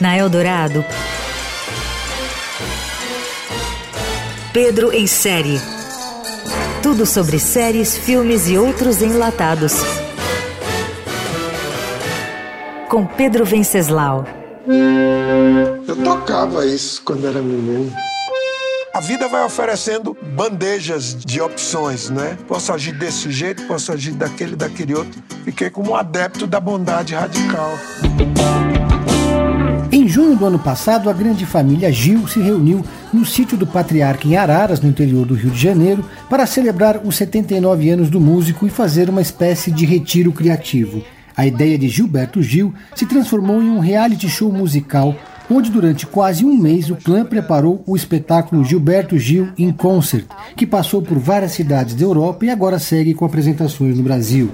[0.00, 0.84] Na Eldorado,
[4.56, 5.60] Pedro em série.
[6.82, 9.74] Tudo sobre séries, filmes e outros enlatados.
[12.88, 14.24] Com Pedro Venceslau.
[15.86, 17.92] Eu tocava isso quando era menino.
[18.96, 22.38] A vida vai oferecendo bandejas de opções, né?
[22.48, 25.22] Posso agir desse jeito, posso agir daquele, daquele outro.
[25.44, 27.78] Fiquei como um adepto da bondade radical.
[29.92, 32.82] Em junho do ano passado, a grande família Gil se reuniu
[33.12, 37.16] no sítio do Patriarca em Araras, no interior do Rio de Janeiro, para celebrar os
[37.16, 41.04] 79 anos do músico e fazer uma espécie de retiro criativo.
[41.36, 45.14] A ideia de Gilberto Gil se transformou em um reality show musical,
[45.50, 50.66] onde durante quase um mês o clã preparou o espetáculo Gilberto Gil in Concert, que
[50.66, 54.50] passou por várias cidades da Europa e agora segue com apresentações no Brasil.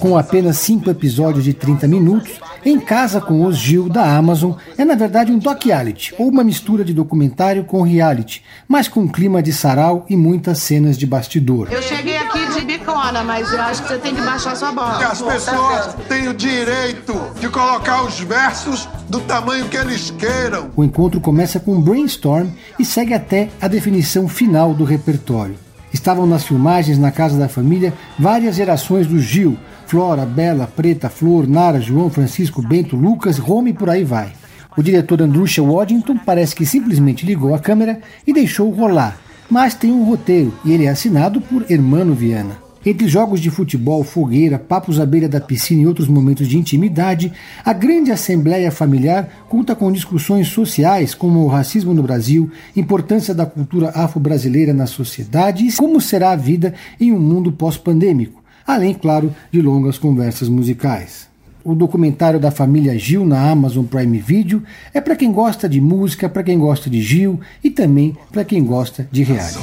[0.00, 4.84] com apenas cinco episódios de 30 minutos, Em Casa com os Gil da Amazon é
[4.84, 9.52] na verdade um doc-reality, ou uma mistura de documentário com reality, mas com clima de
[9.52, 11.68] sarau e muitas cenas de bastidor.
[11.70, 15.04] Eu cheguei aqui de bicona, mas eu acho que você tem que baixar sua bola.
[15.06, 20.70] As pessoas têm o direito de colocar os versos do tamanho que eles queiram.
[20.74, 25.56] O encontro começa com um brainstorm e segue até a definição final do repertório.
[25.92, 31.48] Estavam nas filmagens na casa da família várias gerações do Gil, Flora, Bela, Preta, Flor,
[31.48, 34.32] Nara, João, Francisco, Bento, Lucas, Rome e por aí vai.
[34.76, 39.18] O diretor Andrusha Waddington parece que simplesmente ligou a câmera e deixou rolar,
[39.50, 42.58] mas tem um roteiro e ele é assinado por Hermano Viana.
[42.86, 47.30] Entre jogos de futebol, fogueira, papos à beira da piscina e outros momentos de intimidade,
[47.62, 53.44] a grande assembleia familiar conta com discussões sociais como o racismo no Brasil, importância da
[53.44, 59.34] cultura afro-brasileira na sociedade e como será a vida em um mundo pós-pandêmico além, claro,
[59.50, 61.29] de longas conversas musicais.
[61.64, 64.62] O documentário da família Gil na Amazon Prime Video
[64.94, 68.64] é para quem gosta de música, para quem gosta de Gil e também para quem
[68.64, 69.58] gosta de reality.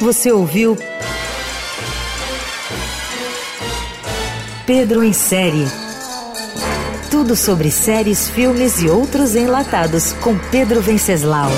[0.00, 0.76] Você ouviu
[4.66, 5.66] Pedro em série
[7.16, 11.50] tudo sobre séries, filmes e outros enlatados com Pedro Venceslau.